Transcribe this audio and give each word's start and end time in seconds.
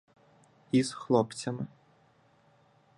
із 0.71 0.93
хлопцями. 0.93 1.67